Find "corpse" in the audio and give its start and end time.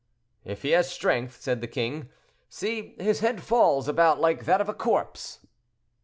4.73-5.41